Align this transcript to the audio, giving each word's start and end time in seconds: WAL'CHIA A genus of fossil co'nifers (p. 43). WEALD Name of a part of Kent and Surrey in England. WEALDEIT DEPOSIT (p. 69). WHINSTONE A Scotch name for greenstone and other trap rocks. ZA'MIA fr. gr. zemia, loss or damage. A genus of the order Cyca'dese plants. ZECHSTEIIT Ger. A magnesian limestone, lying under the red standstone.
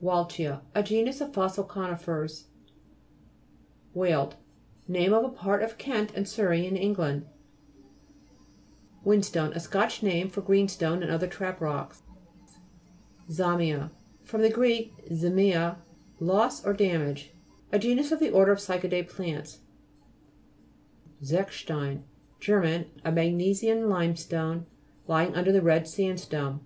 WAL'CHIA 0.00 0.62
A 0.74 0.82
genus 0.82 1.20
of 1.20 1.34
fossil 1.34 1.62
co'nifers 1.62 2.44
(p. 2.44 2.44
43). 3.92 4.00
WEALD 4.00 4.36
Name 4.88 5.12
of 5.12 5.24
a 5.24 5.28
part 5.28 5.62
of 5.62 5.76
Kent 5.76 6.10
and 6.14 6.26
Surrey 6.26 6.66
in 6.66 6.74
England. 6.74 7.26
WEALDEIT 9.04 9.04
DEPOSIT 9.04 9.04
(p. 9.04 9.20
69). 9.20 9.44
WHINSTONE 9.44 9.52
A 9.52 9.60
Scotch 9.60 10.02
name 10.02 10.30
for 10.30 10.40
greenstone 10.40 11.02
and 11.02 11.12
other 11.12 11.26
trap 11.26 11.60
rocks. 11.60 12.00
ZA'MIA 13.28 13.90
fr. 14.22 14.38
gr. 14.48 14.64
zemia, 15.12 15.76
loss 16.18 16.64
or 16.64 16.72
damage. 16.72 17.34
A 17.70 17.78
genus 17.78 18.10
of 18.10 18.20
the 18.20 18.30
order 18.30 18.56
Cyca'dese 18.56 19.10
plants. 19.12 19.58
ZECHSTEIIT 21.22 22.00
Ger. 22.40 22.86
A 23.04 23.12
magnesian 23.12 23.90
limestone, 23.90 24.64
lying 25.06 25.34
under 25.34 25.52
the 25.52 25.60
red 25.60 25.82
standstone. 25.86 26.60